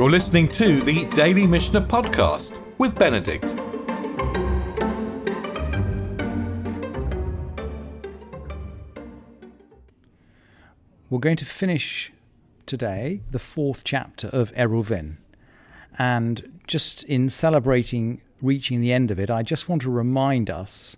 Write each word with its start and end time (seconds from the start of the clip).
You're 0.00 0.10
listening 0.10 0.48
to 0.52 0.80
the 0.80 1.04
Daily 1.10 1.46
Mishnah 1.46 1.82
Podcast 1.82 2.58
with 2.78 2.94
Benedict. 2.94 3.44
We're 11.10 11.18
going 11.18 11.36
to 11.36 11.44
finish 11.44 12.14
today 12.64 13.20
the 13.30 13.38
fourth 13.38 13.84
chapter 13.84 14.28
of 14.28 14.54
Eruvin. 14.54 15.18
And 15.98 16.60
just 16.66 17.04
in 17.04 17.28
celebrating 17.28 18.22
reaching 18.40 18.80
the 18.80 18.94
end 18.94 19.10
of 19.10 19.20
it, 19.20 19.30
I 19.30 19.42
just 19.42 19.68
want 19.68 19.82
to 19.82 19.90
remind 19.90 20.48
us 20.48 20.96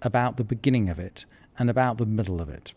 about 0.00 0.36
the 0.36 0.44
beginning 0.44 0.88
of 0.88 1.00
it 1.00 1.24
and 1.58 1.68
about 1.68 1.98
the 1.98 2.06
middle 2.06 2.40
of 2.40 2.48
it. 2.48 2.72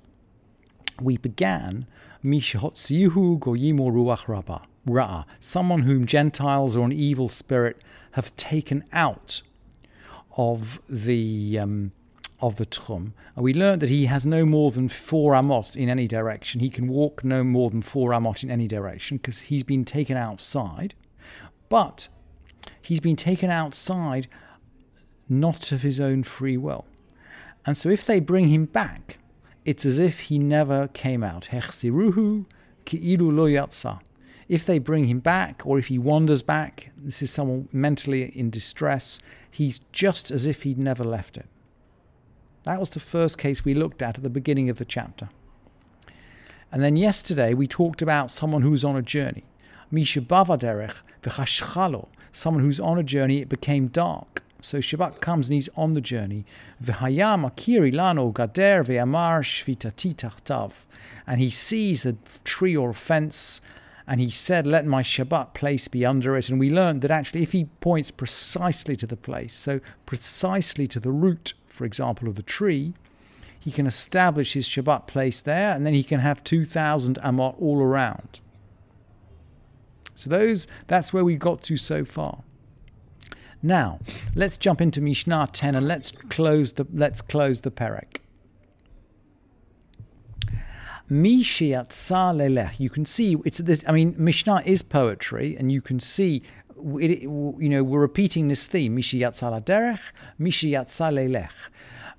We 1.02 1.18
began 1.18 1.86
Mishahotzihu 2.24 3.40
Goyimo 3.40 3.92
Ruach 3.92 4.28
Rabba, 4.28 4.64
Ra, 4.86 5.26
someone 5.40 5.84
whom 5.84 6.06
Gentiles 6.06 6.76
or 6.76 6.86
an 6.86 6.92
evil 6.92 7.30
spirit 7.30 7.82
have 8.12 8.36
taken 8.36 8.84
out 8.92 9.42
of 10.38 10.80
the 10.90 11.60
um, 11.60 11.92
of 12.40 12.58
the 12.58 12.66
Tchum. 12.66 13.14
And 13.36 13.44
we 13.44 13.54
learned 13.54 13.82
that 13.82 13.90
he 13.90 14.06
has 14.06 14.26
no 14.26 14.46
more 14.46 14.72
than 14.72 14.90
four 14.90 15.34
amot 15.34 15.76
in 15.76 15.90
any 15.90 16.08
direction. 16.08 16.60
He 16.60 16.70
can 16.70 16.88
walk 16.88 17.24
no 17.24 17.44
more 17.44 17.70
than 17.70 17.82
four 17.82 18.12
amot 18.12 18.44
in 18.44 18.52
any 18.52 18.68
direction 18.68 19.18
because 19.18 19.42
he's 19.42 19.64
been 19.64 19.86
taken 19.86 20.18
outside. 20.18 20.94
But 21.70 22.08
he's 22.82 23.00
been 23.00 23.16
taken 23.16 23.50
outside 23.50 24.28
not 25.28 25.72
of 25.72 25.82
his 25.82 26.00
own 26.00 26.24
free 26.24 26.58
will. 26.58 26.86
And 27.66 27.76
so 27.76 27.90
if 27.90 28.06
they 28.06 28.20
bring 28.20 28.48
him 28.48 28.66
back, 28.66 29.18
it's 29.68 29.86
as 29.86 30.00
if 30.00 30.22
he 30.22 30.40
never 30.40 30.88
came 30.88 31.24
out. 31.26 31.50
If 34.48 34.66
they 34.66 34.80
bring 34.80 35.06
him 35.06 35.20
back, 35.20 35.62
or 35.66 35.78
if 35.78 35.88
he 35.88 35.98
wanders 36.00 36.42
back, 36.42 36.92
this 36.98 37.22
is 37.22 37.32
someone 37.32 37.68
mentally 37.74 38.32
in 38.34 38.50
distress, 38.50 39.20
he's 39.52 39.82
just 39.92 40.32
as 40.32 40.46
if 40.46 40.64
he'd 40.64 40.78
never 40.78 41.04
left 41.04 41.36
it. 41.36 41.48
That 42.64 42.80
was 42.80 42.92
the 42.92 43.02
first 43.02 43.38
case 43.38 43.66
we 43.66 43.74
looked 43.74 44.02
at 44.02 44.18
at 44.18 44.24
the 44.24 44.30
beginning 44.30 44.70
of 44.70 44.78
the 44.78 44.86
chapter. 44.86 45.28
And 46.72 46.82
then 46.82 46.96
yesterday 46.96 47.54
we 47.54 47.68
talked 47.68 48.02
about 48.02 48.32
someone 48.32 48.62
who's 48.62 48.86
on 48.86 48.96
a 48.96 49.02
journey. 49.02 49.44
Misha 49.92 50.22
Bavaderech 50.22 51.02
v'chashchalo, 51.24 52.08
someone 52.32 52.64
who's 52.64 52.80
on 52.80 52.98
a 52.98 53.04
journey, 53.04 53.40
it 53.42 53.50
became 53.50 53.88
dark. 53.88 54.44
So 54.62 54.80
Shabbat 54.80 55.22
comes 55.22 55.50
and 55.50 55.56
he's 55.56 55.70
on 55.76 55.94
the 55.94 56.02
journey. 56.02 56.46
V'hayam 56.84 57.50
akiri 57.50 57.94
lano 57.94 58.34
gader 58.34 58.86
ve'amar 58.86 59.42
shvitati 59.42 60.16
tachtav. 60.16 60.86
And 61.26 61.40
he 61.40 61.50
sees 61.50 62.06
a 62.06 62.14
tree 62.44 62.76
or 62.76 62.92
a 62.92 62.94
fence 62.94 63.62
and 64.08 64.22
he 64.22 64.30
said, 64.30 64.66
Let 64.66 64.86
my 64.86 65.04
Shabbat 65.04 65.54
place 65.54 65.88
be 65.88 66.06
under 66.06 66.38
it. 66.38 66.50
And 66.50 66.60
we 66.60 66.70
learned 66.70 67.02
that 67.02 67.12
actually, 67.12 67.44
if 67.44 67.52
he 67.52 67.66
points 67.82 68.10
precisely 68.10 68.96
to 68.96 69.06
the 69.06 69.18
place, 69.18 69.54
so 69.54 69.82
precisely 70.06 70.88
to 70.88 71.00
the 71.00 71.12
root, 71.12 71.54
for 71.66 71.84
example, 71.84 72.30
of 72.30 72.36
the 72.36 72.44
tree, 72.44 72.94
he 73.60 73.70
can 73.70 73.86
establish 73.86 74.54
his 74.54 74.68
Shabbat 74.68 75.08
place 75.08 75.42
there, 75.42 75.76
and 75.76 75.86
then 75.86 75.94
he 75.94 76.04
can 76.04 76.22
have 76.22 76.42
2,000 76.44 77.20
Amot 77.22 77.62
all 77.62 77.82
around. 77.82 78.40
So 80.16 80.30
those 80.30 80.68
that's 80.88 81.12
where 81.14 81.26
we 81.26 81.36
got 81.36 81.62
to 81.64 81.78
so 81.78 82.06
far. 82.06 82.44
Now, 83.62 84.00
let's 84.36 84.58
jump 84.58 84.82
into 84.82 85.02
Mishnah 85.02 85.50
10 85.52 85.76
and 85.76 85.88
let's 85.88 86.12
close 86.12 86.74
the 86.74 86.86
let's 86.94 87.22
close 87.22 87.62
the 87.62 87.72
perek. 87.72 88.18
You 92.80 92.90
can 92.90 93.06
see 93.06 93.38
it's 93.46 93.60
this. 93.60 93.84
I 93.88 93.94
mean, 93.94 94.16
Mishnah 94.18 94.64
is 94.66 94.82
poetry, 94.82 95.56
and 95.58 95.72
you 95.72 95.82
can 95.82 96.00
see. 96.00 96.44
It, 96.80 97.24
you 97.24 97.70
know, 97.70 97.84
we're 97.84 98.02
repeating 98.02 98.50
this 98.50 98.68
theme. 98.68 98.96
Mishiatsa 98.96 99.50
la 99.50 99.60
derech, 99.60 100.12
Mishiatsa 100.40 101.12
lelech, 101.12 101.72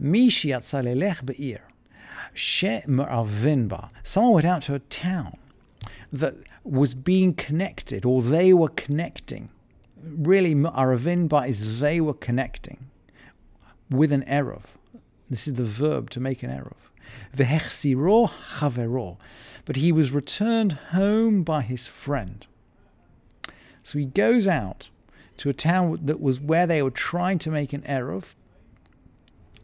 Mishiatsa 0.03 0.83
lelech 0.83 1.25
be'ir. 1.25 1.61
She 2.35 2.81
me'avinba. 2.87 3.91
Someone 4.03 4.33
went 4.33 4.47
out 4.47 4.63
to 4.63 4.75
a 4.75 4.81
town 4.81 5.37
that 6.13 6.35
was 6.65 6.95
being 6.95 7.35
connected, 7.35 8.05
or 8.05 8.23
they 8.23 8.53
were 8.53 8.69
connecting. 8.69 9.51
Really, 10.03 10.55
me'avinba 10.55 11.49
is 11.49 11.81
they 11.81 12.01
were 12.01 12.15
connecting 12.15 12.91
with 13.91 14.13
an 14.13 14.25
erev. 14.25 14.63
This 15.29 15.49
is 15.49 15.55
the 15.55 15.65
verb 15.65 16.11
to 16.11 16.21
make 16.21 16.43
an 16.43 16.51
erev. 16.51 16.75
Vehechsiro 17.35 18.29
chavero. 18.29 19.19
But 19.65 19.77
he 19.77 19.93
was 19.93 20.11
returned 20.11 20.73
home 20.91 21.43
by 21.43 21.63
his 21.63 21.87
friend. 21.87 22.47
So 23.83 23.99
he 23.99 24.07
goes 24.07 24.47
out 24.47 24.89
to 25.39 25.49
a 25.49 25.55
town 25.55 25.99
that 26.03 26.21
was 26.21 26.41
where 26.41 26.67
they 26.67 26.83
were 26.83 26.91
trying 26.91 27.39
to 27.41 27.51
make 27.51 27.73
an 27.73 27.83
erev, 27.83 28.35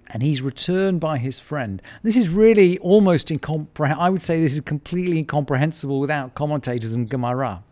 and 0.09 0.23
he's 0.23 0.43
returned 0.43 1.01
by 1.01 1.19
his 1.19 1.39
friend. 1.39 1.83
This 2.03 2.17
is 2.17 2.29
really 2.29 2.79
almost 2.79 3.31
incomprehensible. 3.31 4.03
I 4.03 4.11
would 4.11 4.23
say 4.23 4.41
this 4.41 4.53
is 4.55 4.61
completely 4.61 5.19
incomprehensible 5.19 5.99
without 5.99 6.35
commentators 6.35 6.95
and 6.95 7.09
Gemara. 7.09 7.65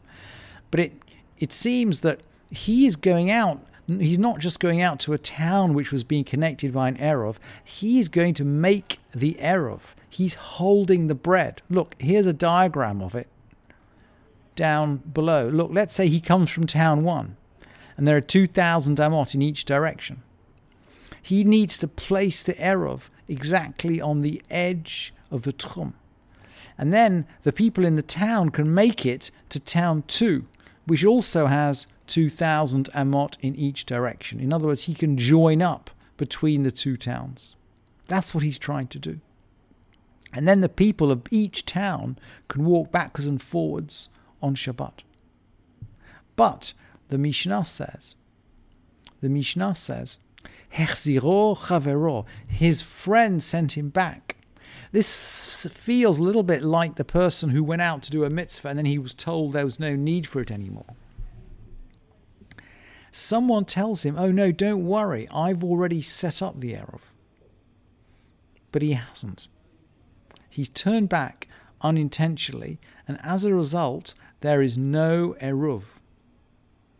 But 0.70 0.80
it 0.80 0.92
it 1.38 1.52
seems 1.52 2.00
that 2.00 2.20
he 2.52 2.86
is 2.86 2.96
going 2.96 3.30
out 3.30 3.60
he's 3.86 4.18
not 4.18 4.38
just 4.38 4.60
going 4.60 4.80
out 4.80 5.00
to 5.00 5.12
a 5.12 5.18
town 5.18 5.74
which 5.74 5.92
was 5.92 6.04
being 6.04 6.24
connected 6.24 6.72
by 6.72 6.88
an 6.88 6.96
Erev, 6.96 7.38
he 7.64 7.98
is 7.98 8.08
going 8.08 8.34
to 8.34 8.44
make 8.44 9.00
the 9.12 9.36
Erev. 9.40 9.94
He's 10.08 10.34
holding 10.34 11.08
the 11.08 11.14
bread. 11.14 11.62
Look, 11.68 11.96
here's 11.98 12.26
a 12.26 12.32
diagram 12.32 13.02
of 13.02 13.14
it 13.14 13.28
down 14.54 14.98
below. 14.98 15.48
Look, 15.48 15.70
let's 15.72 15.94
say 15.94 16.08
he 16.08 16.20
comes 16.20 16.50
from 16.50 16.66
town 16.66 17.02
one, 17.02 17.36
and 17.96 18.06
there 18.06 18.16
are 18.16 18.20
2,000 18.20 18.98
Amot 18.98 19.34
in 19.34 19.42
each 19.42 19.64
direction. 19.64 20.22
He 21.20 21.44
needs 21.44 21.78
to 21.78 21.88
place 21.88 22.42
the 22.42 22.54
Erev 22.54 23.08
exactly 23.28 24.00
on 24.00 24.20
the 24.20 24.42
edge 24.50 25.14
of 25.30 25.42
the 25.42 25.52
Tchum. 25.52 25.94
And 26.78 26.92
then 26.92 27.26
the 27.42 27.52
people 27.52 27.84
in 27.84 27.96
the 27.96 28.02
town 28.02 28.50
can 28.50 28.72
make 28.72 29.06
it 29.06 29.30
to 29.50 29.60
town 29.60 30.04
two, 30.06 30.46
which 30.86 31.04
also 31.04 31.46
has 31.46 31.86
2,000 32.06 32.90
amot 32.94 33.36
in 33.40 33.54
each 33.54 33.86
direction. 33.86 34.40
In 34.40 34.52
other 34.52 34.66
words, 34.66 34.84
he 34.84 34.94
can 34.94 35.16
join 35.16 35.62
up 35.62 35.90
between 36.16 36.62
the 36.62 36.70
two 36.70 36.96
towns. 36.96 37.56
That's 38.08 38.34
what 38.34 38.44
he's 38.44 38.58
trying 38.58 38.88
to 38.88 38.98
do. 38.98 39.20
And 40.32 40.48
then 40.48 40.60
the 40.60 40.68
people 40.68 41.10
of 41.10 41.22
each 41.30 41.64
town 41.64 42.18
can 42.48 42.64
walk 42.64 42.90
backwards 42.90 43.26
and 43.26 43.40
forwards 43.40 44.08
on 44.40 44.54
Shabbat. 44.54 45.00
But 46.36 46.72
the 47.08 47.18
Mishnah 47.18 47.64
says, 47.64 48.16
the 49.20 49.28
Mishnah 49.28 49.74
says, 49.74 50.18
his 50.70 52.82
friend 52.82 53.42
sent 53.42 53.76
him 53.76 53.88
back. 53.90 54.31
This 54.92 55.66
feels 55.72 56.18
a 56.18 56.22
little 56.22 56.42
bit 56.42 56.62
like 56.62 56.96
the 56.96 57.04
person 57.04 57.50
who 57.50 57.64
went 57.64 57.80
out 57.80 58.02
to 58.02 58.10
do 58.10 58.24
a 58.24 58.30
mitzvah 58.30 58.68
and 58.68 58.78
then 58.78 58.84
he 58.84 58.98
was 58.98 59.14
told 59.14 59.52
there 59.52 59.64
was 59.64 59.80
no 59.80 59.96
need 59.96 60.26
for 60.26 60.40
it 60.40 60.50
anymore. 60.50 60.94
Someone 63.10 63.64
tells 63.64 64.04
him, 64.04 64.16
Oh 64.18 64.30
no, 64.30 64.52
don't 64.52 64.86
worry, 64.86 65.26
I've 65.30 65.64
already 65.64 66.02
set 66.02 66.42
up 66.42 66.60
the 66.60 66.74
Erev. 66.74 67.00
But 68.70 68.82
he 68.82 68.92
hasn't. 68.92 69.48
He's 70.48 70.68
turned 70.68 71.08
back 71.08 71.48
unintentionally, 71.80 72.78
and 73.08 73.18
as 73.22 73.44
a 73.44 73.54
result, 73.54 74.14
there 74.40 74.60
is 74.60 74.76
no 74.76 75.36
Eruv. 75.40 76.00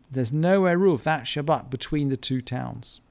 There's 0.09 0.33
no 0.33 0.63
Eruv, 0.63 1.03
that 1.03 1.23
Shabbat, 1.23 1.69
between 1.69 2.09
the 2.09 2.17
two 2.17 2.41
towns. 2.41 3.01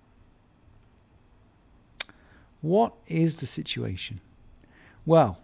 What 2.61 2.95
is 3.07 3.41
the 3.41 3.47
situation? 3.47 4.21
Well, 5.05 5.39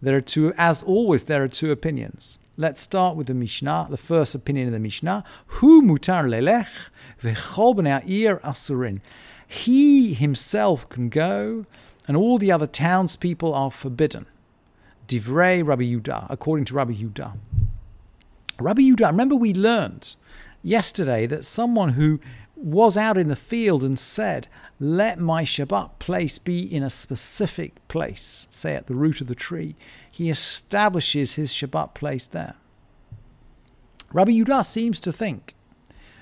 there 0.00 0.16
are 0.16 0.22
two, 0.22 0.52
as 0.56 0.82
always, 0.82 1.24
there 1.24 1.42
are 1.42 1.48
two 1.48 1.70
opinions. 1.70 2.38
Let's 2.56 2.82
start 2.82 3.16
with 3.16 3.26
the 3.26 3.34
Mishnah, 3.34 3.88
the 3.90 3.96
first 3.96 4.34
opinion 4.34 4.68
of 4.68 4.72
the 4.72 4.78
Mishnah. 4.78 5.24
Hu 5.46 5.82
mutar 5.82 6.24
lelech 6.24 6.90
v'chol 7.22 8.08
ir 8.08 8.40
asurin. 8.44 9.00
He 9.46 10.14
himself 10.14 10.88
can 10.88 11.08
go, 11.08 11.66
and 12.06 12.16
all 12.16 12.38
the 12.38 12.52
other 12.52 12.66
townspeople 12.66 13.52
are 13.52 13.70
forbidden. 13.70 14.26
Divrei 15.06 15.66
Rabbi 15.66 15.82
Yudah, 15.82 16.26
according 16.30 16.64
to 16.66 16.74
Rabbi 16.74 16.94
Yudah. 16.94 17.36
Rabbi 18.58 18.82
Yudah, 18.82 19.08
remember 19.08 19.34
we 19.36 19.52
learned 19.52 20.16
yesterday 20.62 21.26
that 21.26 21.44
someone 21.44 21.90
who 21.90 22.20
was 22.56 22.96
out 22.96 23.18
in 23.18 23.28
the 23.28 23.36
field 23.36 23.82
and 23.82 23.98
said, 23.98 24.48
Let 24.84 25.18
my 25.18 25.44
Shabbat 25.44 25.98
place 25.98 26.38
be 26.38 26.60
in 26.60 26.82
a 26.82 26.90
specific 26.90 27.88
place, 27.88 28.46
say 28.50 28.74
at 28.74 28.86
the 28.86 28.94
root 28.94 29.22
of 29.22 29.28
the 29.28 29.34
tree, 29.34 29.76
he 30.10 30.28
establishes 30.28 31.36
his 31.36 31.54
Shabbat 31.54 31.94
place 31.94 32.26
there. 32.26 32.56
Rabbi 34.12 34.32
Yudah 34.32 34.66
seems 34.66 35.00
to 35.00 35.10
think 35.10 35.54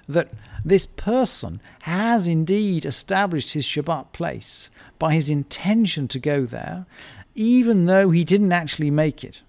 that 0.06 0.30
this 0.64 0.86
person 0.86 1.60
has 1.82 2.28
indeed 2.28 2.86
established 2.86 3.54
his 3.54 3.66
Shabbat 3.66 4.12
place 4.12 4.70
by 4.96 5.12
his 5.12 5.28
intention 5.28 6.06
to 6.06 6.20
go 6.20 6.46
there, 6.46 6.86
even 7.34 7.86
though 7.86 8.10
he 8.10 8.22
didn't 8.22 8.52
actually 8.52 8.92
make 8.92 9.24
it. 9.24 9.42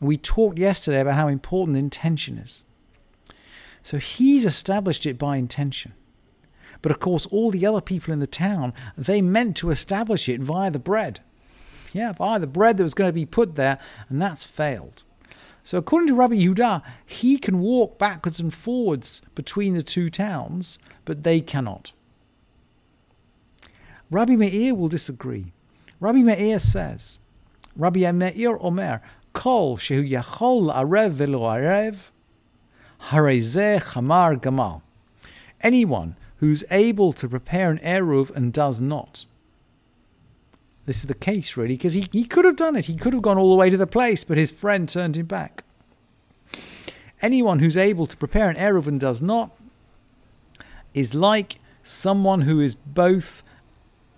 We 0.00 0.16
talked 0.16 0.58
yesterday 0.58 1.02
about 1.02 1.16
how 1.16 1.28
important 1.28 1.76
intention 1.76 2.38
is. 2.38 2.64
So 3.82 3.98
he's 3.98 4.46
established 4.46 5.04
it 5.04 5.18
by 5.18 5.36
intention. 5.36 5.92
But 6.82 6.92
of 6.92 7.00
course, 7.00 7.26
all 7.26 7.50
the 7.50 7.66
other 7.66 7.80
people 7.80 8.12
in 8.12 8.20
the 8.20 8.26
town, 8.26 8.72
they 8.96 9.22
meant 9.22 9.56
to 9.58 9.70
establish 9.70 10.28
it 10.28 10.40
via 10.40 10.70
the 10.70 10.78
bread. 10.78 11.20
Yeah, 11.92 12.12
via 12.12 12.38
the 12.38 12.46
bread 12.46 12.76
that 12.76 12.82
was 12.82 12.94
going 12.94 13.08
to 13.08 13.12
be 13.12 13.26
put 13.26 13.56
there, 13.56 13.78
and 14.08 14.20
that's 14.20 14.44
failed. 14.44 15.02
So 15.62 15.78
according 15.78 16.08
to 16.08 16.14
Rabbi 16.14 16.34
Yehuda, 16.36 16.82
he 17.04 17.38
can 17.38 17.60
walk 17.60 17.98
backwards 17.98 18.40
and 18.40 18.52
forwards 18.52 19.22
between 19.34 19.74
the 19.74 19.82
two 19.82 20.08
towns, 20.08 20.78
but 21.04 21.22
they 21.22 21.40
cannot. 21.40 21.92
Rabbi 24.10 24.36
Meir 24.36 24.74
will 24.74 24.88
disagree. 24.88 25.52
Rabbi 26.00 26.22
Meir 26.22 26.58
says, 26.58 27.18
Rabbi 27.76 28.10
Meir 28.10 28.58
Omer, 28.60 29.02
Kol 29.32 29.76
shehu 29.76 30.08
yachol 30.10 30.74
arev 30.74 31.10
velo 31.10 31.40
arev, 31.42 32.10
harezeh 33.10 33.80
chamar 33.80 34.40
gamal. 34.40 34.82
Anyone 35.60 36.16
who's 36.40 36.64
able 36.70 37.12
to 37.12 37.28
prepare 37.28 37.70
an 37.70 37.78
eruv 37.78 38.34
and 38.34 38.50
does 38.52 38.80
not. 38.80 39.26
This 40.86 41.00
is 41.00 41.06
the 41.06 41.14
case, 41.14 41.54
really, 41.56 41.76
because 41.76 41.92
he, 41.92 42.08
he 42.12 42.24
could 42.24 42.46
have 42.46 42.56
done 42.56 42.76
it. 42.76 42.86
He 42.86 42.96
could 42.96 43.12
have 43.12 43.22
gone 43.22 43.36
all 43.36 43.50
the 43.50 43.56
way 43.56 43.68
to 43.68 43.76
the 43.76 43.86
place, 43.86 44.24
but 44.24 44.38
his 44.38 44.50
friend 44.50 44.88
turned 44.88 45.16
him 45.16 45.26
back. 45.26 45.64
Anyone 47.20 47.58
who's 47.58 47.76
able 47.76 48.06
to 48.06 48.16
prepare 48.16 48.48
an 48.48 48.56
eruv 48.56 48.86
and 48.86 48.98
does 48.98 49.20
not 49.20 49.54
is 50.94 51.14
like 51.14 51.60
someone 51.82 52.40
who 52.40 52.58
is 52.58 52.74
both 52.74 53.42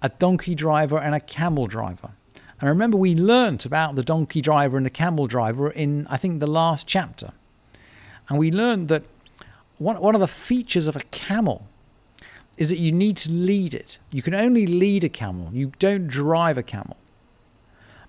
a 0.00 0.08
donkey 0.08 0.54
driver 0.54 0.98
and 0.98 1.16
a 1.16 1.20
camel 1.20 1.66
driver. 1.66 2.10
And 2.60 2.68
remember, 2.68 2.96
we 2.96 3.16
learnt 3.16 3.66
about 3.66 3.96
the 3.96 4.04
donkey 4.04 4.40
driver 4.40 4.76
and 4.76 4.86
the 4.86 4.90
camel 4.90 5.26
driver 5.26 5.68
in, 5.68 6.06
I 6.08 6.16
think, 6.18 6.38
the 6.38 6.46
last 6.46 6.86
chapter. 6.86 7.32
And 8.28 8.38
we 8.38 8.52
learned 8.52 8.86
that 8.88 9.02
one, 9.78 10.00
one 10.00 10.14
of 10.14 10.20
the 10.20 10.28
features 10.28 10.86
of 10.86 10.94
a 10.94 11.00
camel 11.10 11.66
is 12.62 12.68
that 12.68 12.78
you 12.78 12.92
need 12.92 13.16
to 13.16 13.28
lead 13.32 13.74
it. 13.74 13.98
You 14.12 14.22
can 14.22 14.36
only 14.36 14.68
lead 14.68 15.02
a 15.02 15.08
camel, 15.08 15.50
you 15.52 15.72
don't 15.80 16.06
drive 16.06 16.56
a 16.56 16.62
camel. 16.62 16.96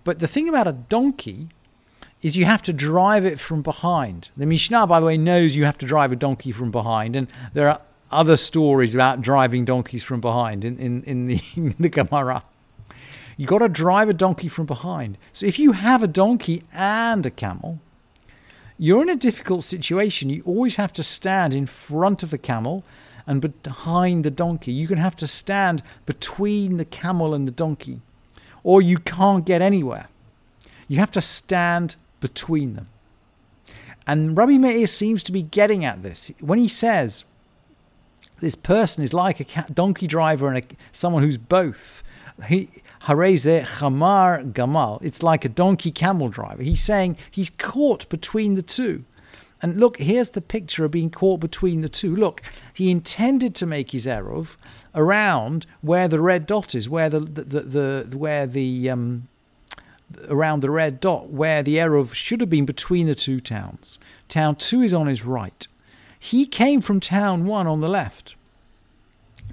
But 0.04 0.20
the 0.20 0.28
thing 0.28 0.48
about 0.48 0.68
a 0.68 0.74
donkey 0.74 1.50
is 2.22 2.38
you 2.38 2.46
have 2.46 2.62
to 2.62 2.72
drive 2.72 3.26
it 3.26 3.40
from 3.40 3.64
behind. 3.64 4.30
The 4.38 4.46
Mishnah, 4.46 4.86
by 4.86 5.00
the 5.00 5.08
way, 5.08 5.18
knows 5.18 5.56
you 5.56 5.66
have 5.66 5.80
to 5.80 5.88
drive 5.88 6.12
a 6.12 6.16
donkey 6.16 6.52
from 6.52 6.70
behind, 6.70 7.16
and 7.16 7.28
there 7.56 7.68
are 7.68 7.82
other 8.12 8.38
stories 8.38 8.94
about 8.94 9.24
driving 9.24 9.66
donkeys 9.66 10.04
from 10.04 10.22
behind 10.22 10.64
in, 10.64 10.78
in, 10.78 11.02
in 11.02 11.26
the, 11.26 11.42
in 11.56 11.76
the 11.80 11.90
Gemara. 11.90 12.44
You've 13.36 13.50
got 13.50 13.60
to 13.60 13.70
drive 13.70 14.08
a 14.08 14.14
donkey 14.14 14.50
from 14.50 14.68
behind. 14.68 15.18
So 15.32 15.48
if 15.48 15.58
you 15.58 15.72
have 15.72 16.04
a 16.04 16.08
donkey 16.08 16.62
and 16.72 17.26
a 17.26 17.32
camel, 17.32 17.80
you're 18.78 19.02
in 19.02 19.10
a 19.10 19.16
difficult 19.16 19.64
situation. 19.64 20.30
You 20.30 20.44
always 20.46 20.76
have 20.76 20.94
to 20.94 21.02
stand 21.02 21.56
in 21.56 21.66
front 21.66 22.22
of 22.22 22.30
the 22.30 22.38
camel 22.38 22.84
and 23.26 23.64
behind 23.64 24.24
the 24.24 24.32
donkey. 24.32 24.72
You 24.72 24.88
can 24.88 24.98
have 24.98 25.16
to 25.18 25.28
stand 25.28 25.82
between 26.06 26.78
the 26.78 26.86
camel 26.86 27.34
and 27.34 27.48
the 27.48 27.52
donkey, 27.52 28.02
or 28.64 28.82
you 28.82 28.98
can't 28.98 29.46
get 29.46 29.62
anywhere. 29.62 30.08
You 30.88 31.00
have 31.00 31.12
to 31.12 31.22
stand 31.22 31.96
between 32.20 32.76
them. 32.76 32.88
And 34.06 34.38
Rabbi 34.38 34.58
Meir 34.58 34.88
seems 34.88 35.24
to 35.24 35.32
be 35.32 35.42
getting 35.42 35.86
at 35.86 36.04
this 36.04 36.32
when 36.40 36.60
he 36.60 36.68
says 36.68 37.24
this 38.40 38.56
person 38.56 39.04
is 39.04 39.14
like 39.14 39.40
a 39.40 39.72
donkey 39.72 40.08
driver 40.08 40.50
and 40.50 40.58
a, 40.58 40.64
someone 40.92 41.24
who's 41.24 41.38
both. 41.38 42.04
He 42.48 42.70
hareze 43.04 43.66
chamar 43.78 44.52
gamal. 44.52 45.02
It's 45.02 45.24
like 45.24 45.46
a 45.46 45.50
donkey 45.50 45.92
camel 45.92 46.30
driver. 46.30 46.64
He's 46.64 46.82
saying 46.82 47.18
he's 47.32 47.50
caught 47.50 48.10
between 48.10 48.56
the 48.56 48.62
two. 48.62 49.06
And 49.64 49.80
look, 49.80 49.98
here's 49.98 50.32
the 50.32 50.42
picture 50.42 50.84
of 50.84 50.92
being 50.92 51.10
caught 51.10 51.40
between 51.40 51.80
the 51.80 51.88
two. 51.88 52.14
Look, 52.14 52.42
he 52.74 52.92
intended 52.92 53.56
to 53.56 53.66
make 53.66 53.92
his 53.92 54.06
eruv 54.06 54.58
around 54.94 55.66
where 55.80 56.10
the 56.10 56.20
red 56.20 56.46
dot 56.46 56.76
is, 56.76 56.90
where 56.90 57.10
the 57.10 57.22
the, 57.22 57.44
the, 57.44 58.06
the 58.10 58.18
where 58.18 58.46
the 58.46 58.90
um, 58.90 59.30
around 60.28 60.60
the 60.60 60.70
red 60.70 61.00
dot, 61.00 61.30
where 61.30 61.64
the 61.64 61.78
eruv 61.78 62.14
should 62.14 62.42
have 62.42 62.50
been 62.50 62.66
between 62.66 63.08
the 63.08 63.16
two 63.16 63.40
towns. 63.40 64.00
Town 64.28 64.58
two 64.58 64.82
is 64.82 64.94
on 64.94 65.08
his 65.08 65.24
right. 65.24 65.66
He 66.20 66.46
came 66.46 66.82
from 66.82 67.00
town 67.00 67.46
one 67.46 67.66
on 67.66 67.80
the 67.80 67.88
left. 67.88 68.36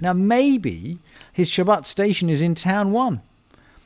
Now 0.01 0.11
maybe 0.11 0.97
his 1.31 1.49
Shabbat 1.49 1.85
station 1.85 2.29
is 2.29 2.41
in 2.41 2.53
town 2.53 2.91
one, 2.91 3.21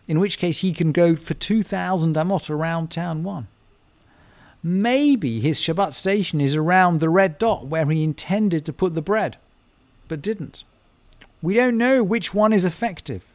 in 0.07 0.19
which 0.19 0.39
case 0.39 0.61
he 0.61 0.73
can 0.73 0.91
go 0.91 1.15
for 1.15 1.35
two 1.35 1.61
thousand 1.61 2.15
amot 2.15 2.49
around 2.49 2.89
town 2.89 3.23
one. 3.23 3.47
Maybe 4.67 5.41
his 5.41 5.59
Shabbat 5.59 5.93
station 5.93 6.41
is 6.41 6.55
around 6.55 6.99
the 6.99 7.07
red 7.07 7.37
dot 7.37 7.67
where 7.67 7.85
he 7.85 8.03
intended 8.03 8.65
to 8.65 8.73
put 8.73 8.95
the 8.95 9.01
bread, 9.01 9.37
but 10.07 10.23
didn't. 10.23 10.63
We 11.39 11.53
don't 11.53 11.77
know 11.77 12.03
which 12.03 12.33
one 12.33 12.51
is 12.51 12.65
effective. 12.65 13.31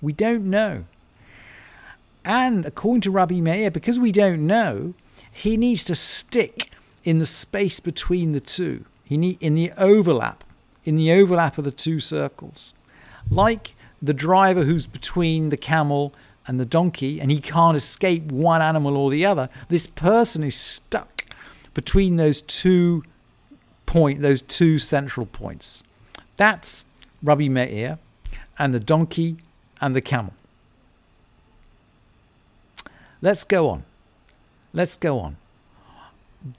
We 0.00 0.14
don't 0.14 0.48
know. 0.48 0.86
And 2.24 2.64
according 2.64 3.02
to 3.02 3.10
Rabbi 3.10 3.40
Meir, 3.40 3.70
because 3.70 4.00
we 4.00 4.12
don't 4.12 4.46
know, 4.46 4.94
he 5.30 5.58
needs 5.58 5.84
to 5.84 5.94
stick 5.94 6.70
in 7.04 7.18
the 7.18 7.26
space 7.26 7.78
between 7.78 8.32
the 8.32 8.40
two. 8.40 8.86
He 9.04 9.18
need 9.18 9.36
in 9.42 9.54
the 9.54 9.72
overlap, 9.76 10.42
in 10.86 10.96
the 10.96 11.12
overlap 11.12 11.58
of 11.58 11.64
the 11.64 11.70
two 11.70 12.00
circles. 12.00 12.72
Like 13.28 13.74
the 14.00 14.14
driver 14.14 14.64
who's 14.64 14.86
between 14.86 15.50
the 15.50 15.58
camel 15.58 16.14
and 16.46 16.60
the 16.60 16.64
donkey, 16.64 17.20
and 17.20 17.30
he 17.30 17.40
can't 17.40 17.76
escape 17.76 18.24
one 18.30 18.60
animal 18.60 18.96
or 18.96 19.10
the 19.10 19.24
other. 19.24 19.48
This 19.68 19.86
person 19.86 20.42
is 20.42 20.54
stuck 20.54 21.24
between 21.72 22.16
those 22.16 22.42
two 22.42 23.02
point, 23.86 24.20
those 24.20 24.42
two 24.42 24.78
central 24.78 25.26
points. 25.26 25.82
That's 26.36 26.86
Rabbi 27.22 27.48
Meir 27.48 27.98
and 28.58 28.74
the 28.74 28.80
donkey 28.80 29.36
and 29.80 29.94
the 29.94 30.00
camel. 30.00 30.34
Let's 33.22 33.44
go 33.44 33.70
on. 33.70 33.84
Let's 34.72 34.96
go 34.96 35.18
on. 35.18 35.36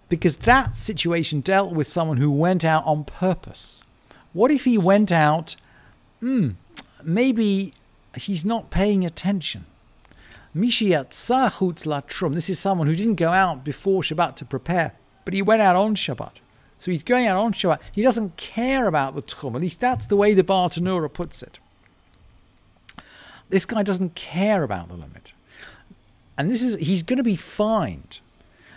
Because 0.09 0.37
that 0.37 0.73
situation 0.73 1.41
dealt 1.41 1.73
with 1.73 1.87
someone 1.87 2.17
who 2.17 2.31
went 2.31 2.65
out 2.65 2.83
on 2.85 3.03
purpose. 3.03 3.83
What 4.33 4.49
if 4.49 4.65
he 4.65 4.77
went 4.77 5.11
out, 5.11 5.55
hmm, 6.19 6.51
maybe 7.03 7.73
he's 8.17 8.43
not 8.43 8.71
paying 8.71 9.05
attention? 9.05 9.65
Mishiat 10.56 11.10
Sahut 11.10 11.86
Latchum. 11.86 12.34
This 12.34 12.50
is 12.50 12.57
someone 12.57 12.88
who 12.88 12.95
didn't 12.95 13.16
go 13.16 13.31
out 13.31 13.66
before 13.66 14.02
Shabbat 14.02 14.38
to 14.38 14.45
prepare, 14.45 14.94
but 15.26 15.33
he 15.33 15.42
went 15.42 15.62
out 15.62 15.76
on 15.76 15.95
Shabbat. 15.95 16.31
So 16.78 16.92
he's 16.92 17.04
going 17.04 17.28
out 17.28 17.35
on 17.35 17.52
Shabbat. 17.52 17.80
He 17.92 18.02
doesn't 18.02 18.38
care 18.38 18.88
about 18.88 19.16
the 19.16 19.21
Tchum. 19.21 19.56
At 19.56 19.62
least 19.62 19.81
that's 19.81 20.07
the 20.07 20.16
way 20.16 20.33
the 20.33 20.44
Bartanura 20.44 21.12
puts 21.12 21.44
it. 21.44 21.59
This 23.50 23.66
guy 23.66 23.83
doesn't 23.83 24.16
care 24.16 24.64
about 24.64 24.88
the 24.88 24.94
limit. 24.94 25.33
And 26.38 26.50
this 26.50 26.62
is 26.62 26.78
he's 26.78 27.04
going 27.04 27.18
to 27.18 27.24
be 27.24 27.35
fined. 27.35 28.21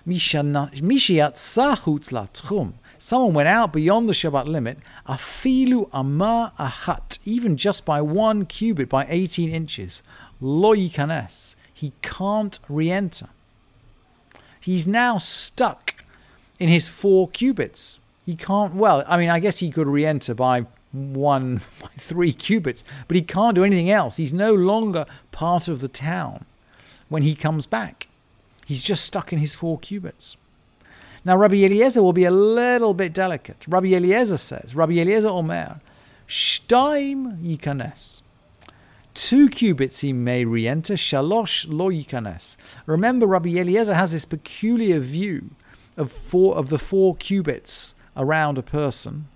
Mishiat 0.04 0.75
Sahut 0.82 2.11
Latchum. 2.11 2.73
Someone 3.00 3.35
went 3.35 3.49
out 3.49 3.73
beyond 3.73 4.08
the 4.08 4.12
Shabbat 4.12 4.47
limit, 4.49 4.78
afilu 5.06 5.88
amar 5.92 6.50
achat, 6.58 7.20
even 7.25 7.56
just 7.56 7.85
by 7.85 8.00
one 8.00 8.47
cubit, 8.47 8.88
by 8.88 9.06
18 9.08 9.50
inches, 9.50 10.02
lo 10.40 10.75
yikanes 10.75 11.54
he 11.78 11.92
can't 12.02 12.58
re 12.68 12.90
enter. 12.90 13.28
He's 14.61 14.88
now 14.88 15.16
stuck 15.16 15.94
in 16.58 16.68
his 16.68 16.88
four 16.88 17.28
cubits. 17.28 18.00
He 18.26 18.35
can't, 18.35 18.75
well, 18.75 19.04
I 19.06 19.16
mean, 19.16 19.30
I 19.30 19.38
guess 19.38 19.58
he 19.58 19.70
could 19.70 19.87
re 19.87 20.04
enter 20.04 20.35
by 20.35 20.66
one, 20.90 21.61
by 21.80 21.90
three 21.97 22.32
cubits, 22.32 22.82
but 23.06 23.14
he 23.14 23.23
can't 23.23 23.54
do 23.54 23.62
anything 23.62 23.90
else. 23.90 24.16
He's 24.16 24.32
no 24.32 24.52
longer 24.52 25.06
part 25.30 25.68
of 25.68 25.80
the 25.80 25.87
town 25.87 26.47
when 27.08 27.23
he 27.23 27.37
comes 27.37 27.66
back. 27.66 28.08
He's 28.66 28.82
just 28.82 29.04
stuck 29.04 29.32
in 29.32 29.38
his 29.38 29.54
four 29.54 29.78
cubits. 29.78 30.37
Now, 31.25 31.37
Rabbi 31.37 31.64
Eliezer 31.64 32.02
will 32.02 32.12
be 32.12 32.25
a 32.25 32.32
little 32.32 32.92
bit 32.92 33.14
delicate. 33.14 33.64
Rabbi 33.68 33.94
Eliezer 33.94 34.37
says, 34.37 34.75
Rabbi 34.75 34.94
Eliezer 34.94 35.28
Omer, 35.28 35.80
Shtaim 36.26 37.40
yikanes. 37.40 38.23
Two 39.28 39.50
cubits 39.50 40.00
he 40.00 40.14
may 40.14 40.47
re-enter, 40.47 40.94
shalosh 40.94 41.66
lo 41.68 41.90
yikanes. 41.90 42.56
Remember, 42.87 43.26
Rabbi 43.26 43.50
Eliezer 43.50 43.92
has 43.92 44.12
this 44.12 44.25
peculiar 44.25 45.00
view 45.00 45.50
of 45.99 46.11
four 46.11 46.56
of 46.56 46.70
the 46.70 46.78
four 46.78 47.14
cubits 47.14 47.94
around 48.16 48.56
a 48.56 48.62
person. 48.62 49.28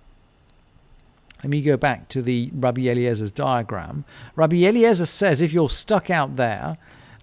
Let 1.43 1.51
me 1.51 1.61
go 1.61 1.77
back 1.77 2.09
to 2.09 2.23
the 2.23 2.51
Rabbi 2.55 2.89
Eliezer's 2.91 3.31
diagram. 3.31 4.07
Rabbi 4.35 4.65
Eliezer 4.65 5.05
says 5.05 5.43
if 5.43 5.53
you're 5.53 5.69
stuck 5.69 6.09
out 6.09 6.37
there 6.37 6.79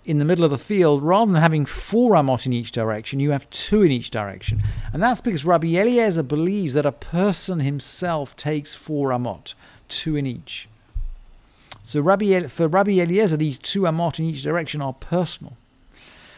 in 0.06 0.20
the 0.20 0.26
middle 0.26 0.46
of 0.46 0.52
the 0.52 0.60
field, 0.60 1.02
rather 1.02 1.32
than 1.32 1.42
having 1.42 1.66
four 1.66 2.12
amot 2.12 2.46
in 2.46 2.54
each 2.54 2.72
direction, 2.72 3.20
you 3.20 3.32
have 3.32 3.50
two 3.50 3.82
in 3.82 3.92
each 3.92 4.12
direction. 4.12 4.62
And 4.94 5.02
that's 5.02 5.22
because 5.22 5.44
Rabbi 5.44 5.70
Eliezer 5.70 6.22
believes 6.22 6.76
that 6.76 6.86
a 6.86 6.92
person 6.92 7.62
himself 7.62 8.36
takes 8.36 8.76
four 8.76 9.10
amot, 9.10 9.56
two 9.88 10.16
in 10.16 10.28
each. 10.28 10.70
So 11.90 12.02
Rabbi, 12.02 12.46
for 12.46 12.68
Rabbi 12.68 13.00
Eliezer, 13.00 13.36
these 13.36 13.58
two 13.58 13.82
amot 13.82 14.20
in 14.20 14.26
each 14.26 14.44
direction 14.44 14.80
are 14.80 14.94
personal. 14.94 15.58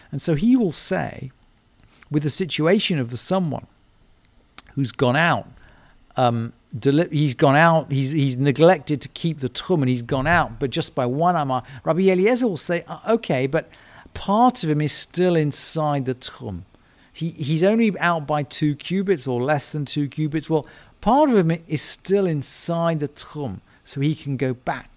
And 0.10 0.22
so 0.22 0.36
he 0.36 0.56
will 0.56 0.72
say, 0.72 1.30
with 2.10 2.24
the 2.24 2.30
situation 2.30 3.00
of 3.00 3.10
the 3.10 3.18
someone 3.18 3.68
who's 4.76 4.94
gone 4.94 5.18
out. 5.18 5.50
Um, 6.16 6.54
deli- 6.80 7.10
he's 7.12 7.34
gone 7.34 7.58
out. 7.58 7.92
He's 7.92 8.12
he's 8.12 8.38
neglected 8.38 9.02
to 9.02 9.10
keep 9.10 9.42
the 9.42 9.50
tchum, 9.50 9.82
and 9.82 9.90
he's 9.90 10.02
gone 10.02 10.26
out. 10.26 10.58
But 10.58 10.70
just 10.70 10.96
by 10.96 11.06
one 11.06 11.36
amah, 11.36 11.64
Rabbi 11.84 12.04
Eliezer 12.04 12.48
will 12.48 12.56
say, 12.56 12.86
uh, 12.88 13.00
okay, 13.10 13.46
but 13.46 13.70
part 14.14 14.64
of 14.64 14.70
him 14.70 14.80
is 14.80 14.94
still 14.94 15.36
inside 15.36 16.06
the 16.06 16.16
tchum. 16.16 16.62
He 17.12 17.32
he's 17.32 17.62
only 17.62 18.00
out 18.00 18.26
by 18.26 18.44
two 18.44 18.76
cubits 18.76 19.28
or 19.28 19.42
less 19.42 19.74
than 19.74 19.84
two 19.84 20.08
cubits. 20.08 20.50
Well, 20.50 20.66
part 21.02 21.30
of 21.30 21.36
him 21.36 21.62
is 21.68 21.82
still 21.82 22.26
inside 22.26 23.02
the 23.02 23.10
tchum, 23.10 23.60
so 23.84 24.00
he 24.00 24.16
can 24.16 24.38
go 24.38 24.54
back. 24.54 24.91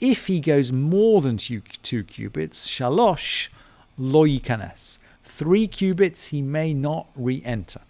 If 0.00 0.28
he 0.28 0.40
goes 0.40 0.70
more 0.72 1.20
than 1.20 1.38
two, 1.38 1.62
two 1.82 2.04
cubits, 2.04 2.68
shalosh 2.68 3.48
lo 3.96 4.24
yikanes. 4.24 4.98
Three 5.24 5.66
cubits, 5.66 6.26
he 6.26 6.40
may 6.40 6.72
not 6.72 7.08
re-enter 7.14 7.80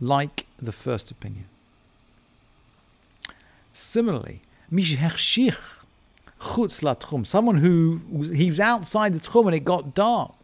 like 0.00 0.46
the 0.58 0.72
first 0.72 1.10
opinion. 1.10 1.46
Similarly, 3.72 4.42
someone 7.24 7.58
who 7.58 8.00
he 8.32 8.50
was 8.50 8.60
outside 8.60 9.12
the 9.12 9.20
tchum 9.20 9.46
and 9.46 9.54
it 9.54 9.64
got 9.64 9.94
dark. 9.94 10.35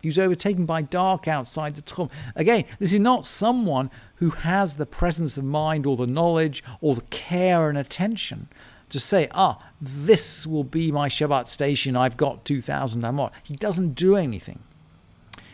He 0.00 0.08
was 0.08 0.18
overtaken 0.18 0.64
by 0.64 0.82
dark 0.82 1.26
outside 1.26 1.74
the 1.74 1.82
tchum. 1.82 2.10
Again, 2.36 2.64
this 2.78 2.92
is 2.92 3.00
not 3.00 3.26
someone 3.26 3.90
who 4.16 4.30
has 4.30 4.76
the 4.76 4.86
presence 4.86 5.36
of 5.36 5.44
mind 5.44 5.86
or 5.86 5.96
the 5.96 6.06
knowledge 6.06 6.62
or 6.80 6.94
the 6.94 7.02
care 7.02 7.68
and 7.68 7.76
attention 7.76 8.48
to 8.90 9.00
say, 9.00 9.28
ah, 9.32 9.58
this 9.80 10.46
will 10.46 10.64
be 10.64 10.90
my 10.92 11.08
Shabbat 11.08 11.46
station. 11.46 11.96
I've 11.96 12.16
got 12.16 12.44
2,000 12.44 13.02
amot. 13.02 13.32
He 13.42 13.56
doesn't 13.56 13.94
do 13.94 14.16
anything. 14.16 14.60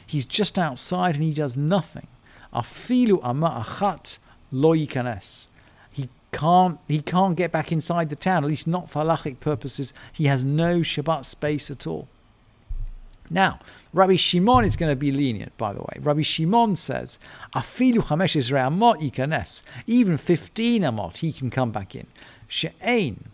He's 0.06 0.26
just 0.26 0.58
outside 0.58 1.14
and 1.14 1.24
he 1.24 1.32
does 1.32 1.56
nothing. 1.56 2.06
Afilu 2.52 3.20
ama 3.24 3.64
achat 3.64 4.18
lo 4.52 4.74
yikanes. 4.74 5.48
He 5.90 6.10
can't, 6.32 6.78
he 6.86 7.00
can't 7.00 7.36
get 7.36 7.50
back 7.50 7.72
inside 7.72 8.10
the 8.10 8.16
town, 8.16 8.44
at 8.44 8.48
least 8.48 8.66
not 8.66 8.90
for 8.90 9.02
halachic 9.02 9.40
purposes. 9.40 9.92
He 10.12 10.26
has 10.26 10.44
no 10.44 10.80
Shabbat 10.80 11.24
space 11.24 11.70
at 11.70 11.86
all. 11.86 12.08
Now, 13.30 13.58
Rabbi 13.92 14.16
Shimon 14.16 14.64
is 14.64 14.76
going 14.76 14.90
to 14.90 14.96
be 14.96 15.10
lenient, 15.10 15.56
by 15.56 15.72
the 15.72 15.80
way. 15.80 15.98
Rabbi 16.00 16.22
Shimon 16.22 16.76
says, 16.76 17.18
Afilu 17.54 17.98
chamesh 17.98 18.36
amot 18.52 19.00
yikanes. 19.00 19.62
Even 19.86 20.18
15 20.18 20.82
amot, 20.82 21.18
he 21.18 21.32
can 21.32 21.50
come 21.50 21.70
back 21.70 21.94
in. 21.94 22.06
She'ein 22.48 23.24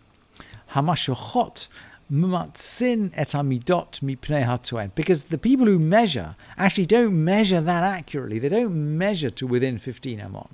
hamashochot 0.71 1.67
mumatzin 2.11 3.11
et 3.15 3.29
amidot 3.29 3.99
mipnei. 4.01 4.91
Because 4.95 5.25
the 5.25 5.37
people 5.37 5.65
who 5.65 5.79
measure 5.79 6.35
actually 6.57 6.85
don't 6.85 7.23
measure 7.23 7.61
that 7.61 7.83
accurately. 7.83 8.39
They 8.39 8.49
don't 8.49 8.97
measure 8.97 9.29
to 9.29 9.47
within 9.47 9.77
15 9.77 10.19
amot. 10.19 10.49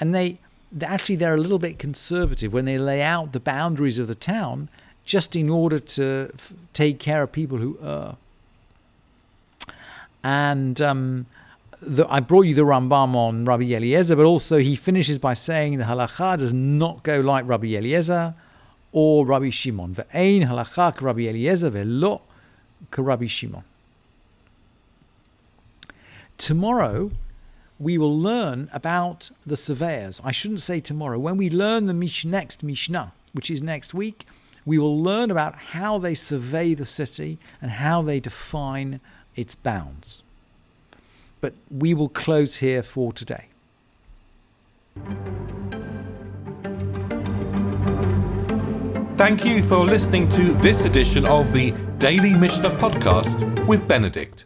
And 0.00 0.14
they 0.14 0.38
actually 0.80 1.16
they're 1.16 1.34
a 1.34 1.40
little 1.40 1.58
bit 1.58 1.78
conservative 1.78 2.52
when 2.52 2.64
they 2.64 2.78
lay 2.78 3.02
out 3.02 3.32
the 3.32 3.40
boundaries 3.40 3.98
of 3.98 4.08
the 4.08 4.14
town 4.14 4.68
just 5.04 5.36
in 5.36 5.50
order 5.50 5.78
to 5.78 6.30
f- 6.34 6.52
take 6.72 6.98
care 6.98 7.22
of 7.22 7.32
people 7.32 7.58
who 7.58 7.78
err. 7.82 8.16
And 10.24 10.80
um, 10.80 11.26
the, 11.80 12.06
I 12.08 12.20
brought 12.20 12.42
you 12.42 12.54
the 12.54 12.62
Rambam 12.62 13.14
on 13.14 13.44
Rabbi 13.44 13.64
Eliezer, 13.64 14.16
but 14.16 14.24
also 14.24 14.58
he 14.58 14.76
finishes 14.76 15.18
by 15.18 15.34
saying 15.34 15.78
the 15.78 15.84
halacha 15.84 16.38
does 16.38 16.52
not 16.52 17.02
go 17.02 17.20
like 17.20 17.46
Rabbi 17.46 17.68
Eliezer 17.68 18.34
or 18.92 19.26
Rabbi 19.26 19.50
Shimon. 19.50 19.94
Ve'ein 19.94 20.46
halacha 20.46 21.00
Rabbi 21.00 21.22
Eliezer 21.22 21.70
ve'lo 21.70 22.20
Rabbi 22.96 23.26
Shimon. 23.26 23.64
Tomorrow, 26.38 27.10
we 27.78 27.98
will 27.98 28.16
learn 28.18 28.70
about 28.72 29.30
the 29.44 29.56
surveyors. 29.56 30.20
I 30.24 30.30
shouldn't 30.32 30.60
say 30.60 30.80
tomorrow. 30.80 31.18
When 31.18 31.36
we 31.36 31.50
learn 31.50 31.86
the 31.86 31.94
mish- 31.94 32.24
next 32.24 32.62
Mishnah, 32.62 33.12
which 33.32 33.50
is 33.50 33.62
next 33.62 33.92
week, 33.92 34.26
we 34.64 34.78
will 34.78 35.00
learn 35.00 35.30
about 35.30 35.56
how 35.72 35.98
they 35.98 36.14
survey 36.14 36.74
the 36.74 36.84
city 36.84 37.38
and 37.60 37.72
how 37.72 38.02
they 38.02 38.20
define 38.20 39.00
its 39.36 39.54
bounds. 39.54 40.22
But 41.40 41.54
we 41.70 41.94
will 41.94 42.08
close 42.08 42.56
here 42.56 42.82
for 42.82 43.12
today. 43.12 43.46
Thank 49.16 49.44
you 49.44 49.62
for 49.64 49.84
listening 49.84 50.28
to 50.30 50.52
this 50.54 50.84
edition 50.84 51.26
of 51.26 51.52
the 51.52 51.72
Daily 51.98 52.34
Mishnah 52.34 52.70
Podcast 52.70 53.66
with 53.66 53.86
Benedict. 53.86 54.44